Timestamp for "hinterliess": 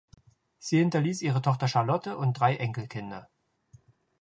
0.79-1.21